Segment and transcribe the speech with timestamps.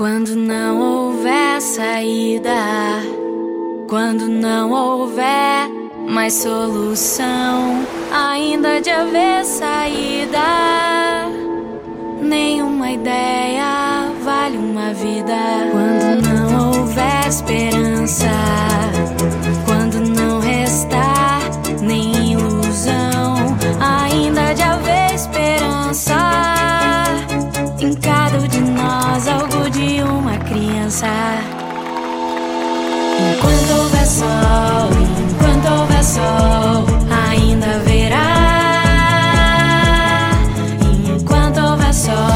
[0.00, 2.54] Quando não houver saída,
[3.88, 5.68] quando não houver
[6.08, 10.38] mais solução, ainda de haver saída,
[12.22, 15.34] nenhuma ideia vale uma vida.
[15.72, 18.30] Quando não houver esperança,
[19.66, 21.40] quando não restar
[21.82, 23.34] nem ilusão,
[23.80, 26.14] ainda de haver esperança
[27.80, 31.06] em cada um de nós algo de uma criança.
[33.30, 34.90] Enquanto houver sol,
[35.30, 36.84] enquanto houver sol,
[37.30, 38.28] ainda haverá.
[41.16, 42.27] Enquanto houver sol.